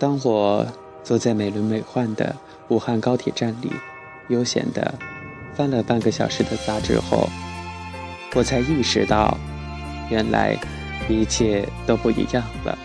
[0.00, 0.66] 当我
[1.04, 2.34] 坐在美轮美奂的
[2.68, 3.70] 武汉高铁站里，
[4.28, 4.94] 悠闲地
[5.54, 7.28] 翻了半个小时的杂志后，
[8.34, 9.36] 我才意识到，
[10.08, 10.56] 原来
[11.06, 12.78] 一切都不一样了。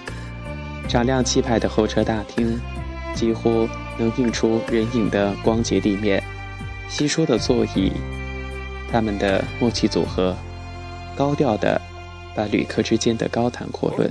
[0.90, 2.60] 敞亮气派的候车大厅，
[3.14, 3.66] 几乎
[3.98, 6.22] 能映出人影的光洁地面，
[6.90, 7.94] 稀疏的座椅，
[8.92, 10.36] 他们的默契组合，
[11.16, 11.80] 高调的
[12.36, 14.10] 把旅客之间的高谈阔论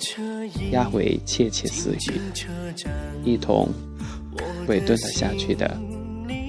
[0.70, 2.20] 压回窃窃私语，
[3.22, 3.68] 一同
[4.66, 5.78] 尾顿了下去的，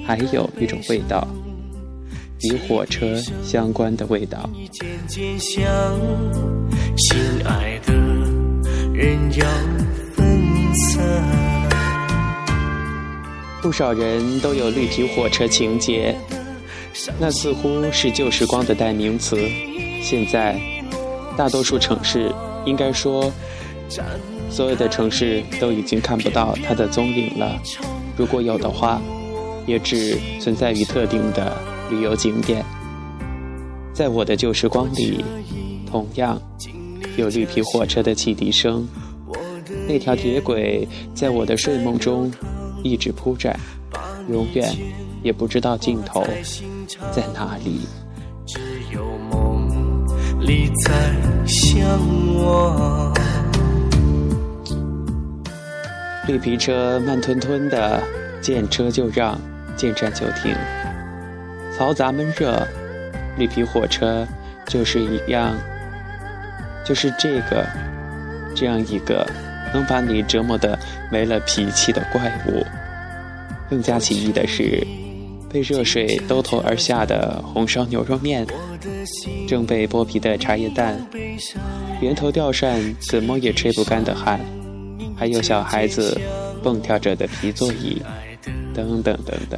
[0.06, 1.28] 还有一种味道，
[2.44, 4.50] 与火车相关的味道。
[6.98, 7.94] 心爱的
[8.94, 9.46] 人要
[10.16, 11.04] 分散。
[13.62, 16.16] 不少人都有绿皮火车情节，
[17.20, 19.38] 那似乎是旧时光的代名词。
[20.02, 20.58] 现在，
[21.38, 22.34] 大多数城市，
[22.66, 23.32] 应该说，
[24.50, 27.60] 所有的城市都已经看不到它的踪影了。
[28.18, 29.02] 如果有的话，
[29.66, 31.56] 也只存在于特定的
[31.90, 32.64] 旅游景点。
[33.94, 35.24] 在我的旧时光里，
[35.90, 36.40] 同样。
[37.18, 38.86] 有绿皮火车的汽笛声，
[39.88, 42.30] 那条铁轨在我的睡梦中
[42.84, 43.58] 一直铺展，
[44.30, 44.70] 永远
[45.24, 46.22] 也不知道尽头
[47.14, 47.80] 在哪里。
[48.46, 48.60] 只
[48.94, 50.06] 有梦
[50.42, 51.05] 里才
[56.28, 58.02] 绿皮车慢吞吞的，
[58.42, 59.40] 见车就让，
[59.76, 60.56] 见站就停，
[61.78, 62.68] 嘈杂闷热。
[63.38, 64.28] 绿皮火车
[64.66, 65.54] 就是一样。
[66.84, 67.66] 就是这个，
[68.56, 69.26] 这样一个
[69.74, 70.78] 能把你折磨的
[71.12, 72.66] 没了脾气的怪物。
[73.70, 74.86] 更加奇异的是，
[75.56, 78.46] 被热水兜头而下的红烧牛肉面，
[79.48, 81.08] 正被剥皮的茶叶蛋，
[82.02, 84.38] 圆头吊扇怎么也吹不干的汗，
[85.16, 86.20] 还有小孩子
[86.62, 88.02] 蹦跳着的皮座椅，
[88.74, 89.58] 等等等等，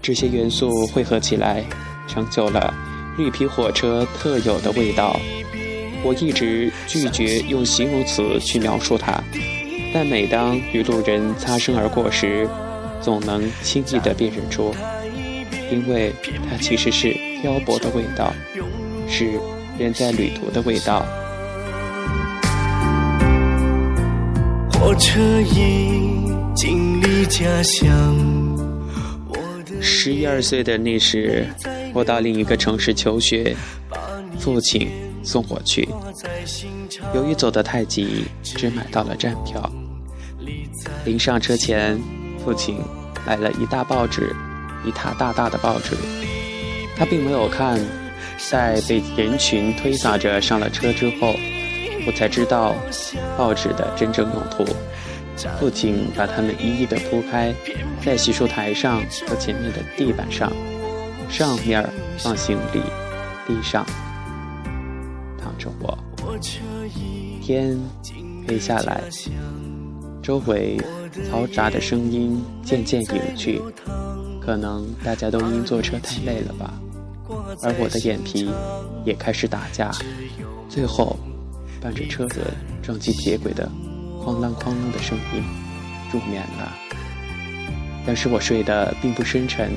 [0.00, 1.62] 这些元素汇合起来，
[2.08, 2.72] 成就了
[3.18, 5.20] 绿皮火车特有的味道。
[6.02, 9.22] 我一直拒绝用形容词去描述它，
[9.92, 12.48] 但每当与路人擦身而过时，
[13.00, 14.74] 总能轻易的辨认出，
[15.70, 16.12] 因为
[16.48, 18.32] 它其实是漂泊的味道，
[19.08, 19.38] 是
[19.78, 21.04] 人在旅途的味道。
[24.72, 28.16] 火车已经离家乡。
[29.80, 31.46] 十一二岁的那时，
[31.92, 33.54] 我到另一个城市求学，
[34.38, 34.88] 父亲。
[35.26, 35.88] 送我去，
[37.12, 39.68] 由于走得太急，只买到了站票。
[41.04, 42.00] 临上车前，
[42.46, 42.78] 父亲
[43.26, 44.32] 买了一大报纸，
[44.84, 45.96] 一沓大大的报纸。
[46.96, 47.76] 他并没有看，
[48.38, 51.34] 在被人群推搡着上了车之后，
[52.06, 52.72] 我才知道
[53.36, 54.64] 报纸的真正用途。
[55.58, 57.52] 父亲把它们一一的铺开，
[58.04, 60.52] 在洗漱台上和前面的地板上，
[61.28, 61.84] 上面
[62.16, 62.80] 放行李，
[63.48, 63.84] 地上
[65.36, 65.52] 躺。
[65.58, 65.98] 着我，
[67.42, 67.76] 天
[68.46, 69.02] 黑下来，
[70.26, 70.76] 周围
[71.30, 73.62] 嘈杂的声音渐渐隐去，
[74.40, 76.74] 可能大家都因坐车太累了吧。
[77.62, 78.50] 而我的眼皮
[79.04, 79.88] 也开始打架，
[80.68, 81.16] 最后
[81.80, 82.40] 伴着车子
[82.82, 83.70] 撞击铁轨的
[84.20, 85.44] 哐啷哐啷的声音
[86.12, 86.72] 入眠了。
[88.04, 89.70] 但是我睡得并不深沉，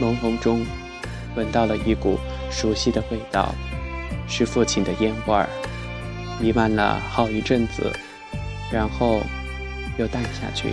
[0.00, 0.66] 朦胧中
[1.36, 2.18] 闻到了一股
[2.50, 3.54] 熟悉的味道。
[4.26, 5.48] 是父亲的烟味儿，
[6.40, 7.92] 弥漫了好一阵子，
[8.72, 9.22] 然后
[9.98, 10.72] 又淡下去。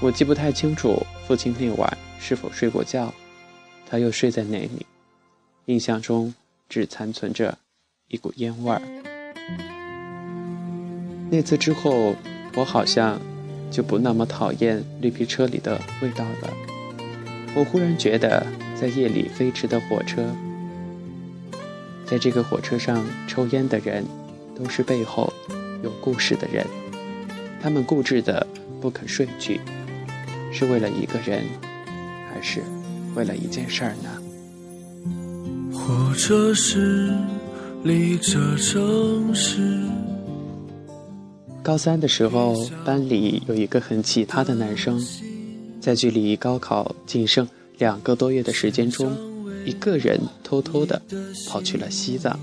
[0.00, 3.12] 我记不太清楚父亲那晚是否睡过觉，
[3.88, 4.86] 他又睡在哪里？
[5.66, 6.34] 印象中
[6.68, 7.58] 只残存着
[8.08, 8.82] 一股烟味儿。
[11.30, 12.16] 那次之后，
[12.54, 13.20] 我好像
[13.70, 16.52] 就不那么讨厌绿皮车里的味道了。
[17.54, 20.24] 我忽然觉得，在夜里飞驰的火车。
[22.04, 24.04] 在这个火车上抽烟的人，
[24.54, 25.32] 都是背后
[25.82, 26.66] 有故事的人。
[27.62, 28.44] 他们固执的
[28.80, 29.60] 不肯睡去，
[30.52, 31.44] 是为了一个人，
[32.28, 32.60] 还是
[33.14, 34.10] 为了一件事儿呢？
[35.72, 37.14] 或者是
[37.84, 39.80] 离这城市。
[41.62, 45.00] 高三的时候，班里有一个很奇葩的男生，
[45.80, 47.48] 在距离高考仅剩
[47.78, 49.16] 两个多月的时间中。
[49.64, 51.00] 一个人偷偷的
[51.48, 52.36] 跑去了西藏。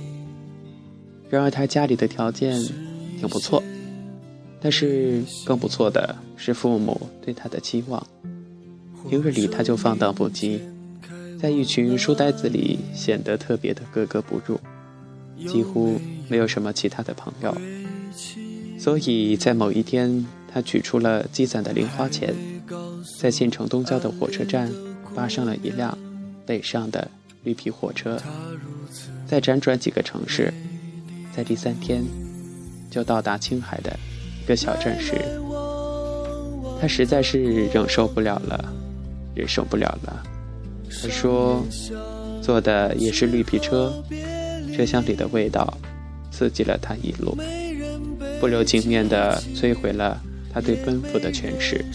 [1.29, 2.57] 然而他家里的条件
[3.19, 3.61] 挺不错，
[4.61, 8.05] 但是更不错的是父母对他的期望。
[9.09, 10.59] 平日里他就放荡不羁，
[11.41, 14.59] 在一群书呆子里显得特别的格格不入，
[15.47, 17.57] 几乎没有什么其他的朋友。
[18.77, 22.35] 所以在某一天他取出了积攒的零花钱，
[23.17, 24.69] 在县城东郊的火车站
[25.15, 25.97] 扒上了一辆
[26.45, 27.09] 北上的
[27.43, 28.21] 绿皮火车，
[29.25, 30.53] 再辗转几个城市，
[31.33, 32.03] 在第三天
[32.89, 33.97] 就到达青海的
[34.49, 35.13] 个小镇时，
[36.81, 38.73] 他实在是忍受不了了，
[39.35, 40.23] 忍受不了了。
[40.89, 41.63] 他说，
[42.41, 43.93] 坐的也是绿皮车，
[44.75, 45.71] 车厢里的味道
[46.31, 47.37] 刺激了他一路，
[48.39, 50.19] 不留情面地摧毁了。
[50.51, 51.85] 他对奔赴的诠释。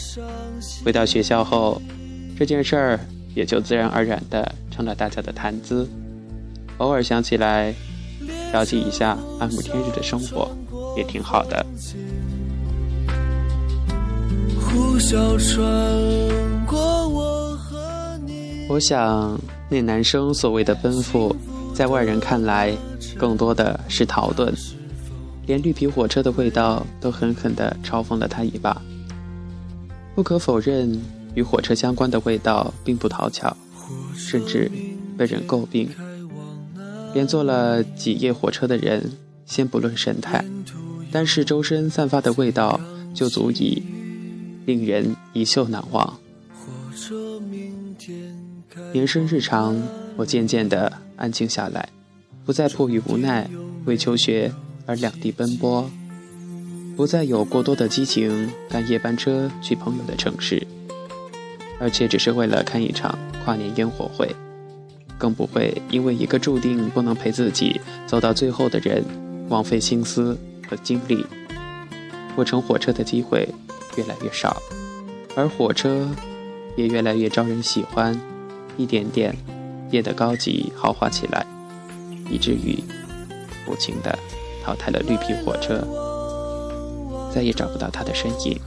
[0.85, 1.83] 回到学校后，
[2.39, 3.01] 这件事儿
[3.35, 5.89] 也就自然而然地成了大家的谈资。
[6.79, 7.75] 偶尔想起来，
[8.53, 10.56] 调剂一下暗无天日的生活，
[10.97, 11.67] 也挺好的。
[16.73, 18.67] 我和你。
[18.69, 19.38] 我想，
[19.69, 21.35] 那男生所谓的奔赴，
[21.75, 22.76] 在外人看来，
[23.17, 24.53] 更多的是逃遁。
[25.47, 28.81] 连绿皮火车的味道都狠狠地嘲讽了他一把。
[30.15, 31.00] 不可否认，
[31.35, 33.55] 与火车相关的味道并不讨巧，
[34.17, 34.70] 甚至
[35.19, 35.88] 被人诟病。
[37.12, 39.12] 连坐了几夜火车的人，
[39.44, 40.44] 先不论神态，
[41.12, 42.81] 单是周身散发的味道
[43.12, 43.82] 就足以
[44.67, 46.19] 令人一袖难忘。
[48.93, 49.81] 年深日长，
[50.17, 51.89] 我渐渐地安静下来，
[52.45, 53.49] 不再迫于无奈
[53.85, 54.53] 为求学。
[54.87, 55.91] 而两地奔波，
[56.95, 60.63] 不再有过多的激情赶夜班车去朋友的城市，
[61.81, 64.29] 而且只是为了看一场跨年烟火会，
[65.17, 69.03] 更不会因为一个注定不能陪自己走到最后的人
[69.49, 70.37] 枉费心思
[70.69, 71.25] 和精力。
[72.37, 73.49] 我乘火车的机会
[73.96, 74.62] 越来越少，
[75.37, 76.08] 而火车
[76.76, 78.19] 也越来越招人喜欢，
[78.76, 79.35] 一点点
[79.91, 81.46] 变得高级豪华起来，
[82.31, 82.82] 以至于
[83.69, 84.19] 无情的。
[84.64, 85.87] 淘汰了绿皮火车，
[87.31, 88.58] 再也找不到它的身影。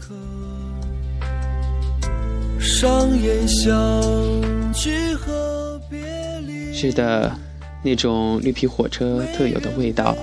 [6.71, 7.35] 是的，
[7.83, 10.15] 那种绿皮火车特有的味道，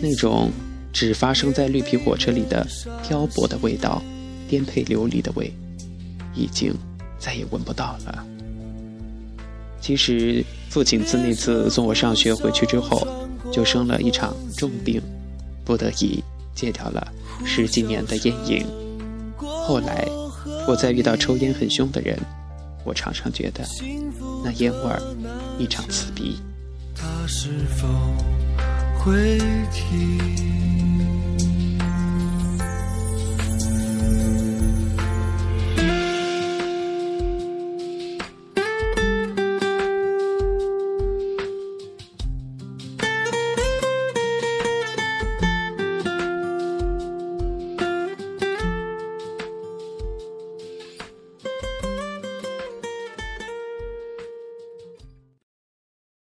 [0.00, 0.52] 那种
[0.92, 2.64] 只发生在绿皮火车里的
[3.02, 4.00] 漂泊的味道，
[4.54, 5.52] 颠沛流离的味，
[6.32, 6.72] 已经
[7.18, 8.24] 再也闻不到了。
[9.80, 13.04] 其实，父亲自那次送我上学回去之后。
[13.52, 15.00] 就生了一场重病，
[15.64, 16.24] 不得已
[16.54, 17.12] 戒掉了
[17.44, 18.64] 十几年的烟瘾。
[19.36, 20.08] 后来，
[20.66, 22.18] 我再遇到抽烟很凶的人，
[22.84, 23.62] 我常常觉得
[24.42, 25.00] 那烟味儿
[25.58, 26.38] 异常刺鼻。
[26.96, 27.86] 他是否
[28.98, 29.38] 会
[29.70, 31.13] 听？